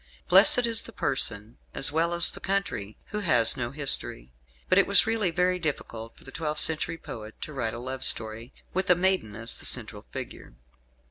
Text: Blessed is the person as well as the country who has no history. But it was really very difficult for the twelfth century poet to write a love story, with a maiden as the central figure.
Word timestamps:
Blessed 0.29 0.65
is 0.65 0.81
the 0.81 0.91
person 0.91 1.59
as 1.75 1.91
well 1.91 2.11
as 2.15 2.31
the 2.31 2.39
country 2.39 2.97
who 3.11 3.19
has 3.19 3.55
no 3.55 3.69
history. 3.69 4.33
But 4.67 4.79
it 4.79 4.87
was 4.87 5.05
really 5.05 5.29
very 5.29 5.59
difficult 5.59 6.17
for 6.17 6.23
the 6.23 6.31
twelfth 6.31 6.59
century 6.61 6.97
poet 6.97 7.39
to 7.41 7.53
write 7.53 7.75
a 7.75 7.77
love 7.77 8.03
story, 8.03 8.51
with 8.73 8.89
a 8.89 8.95
maiden 8.95 9.35
as 9.35 9.59
the 9.59 9.65
central 9.67 10.07
figure. 10.11 10.55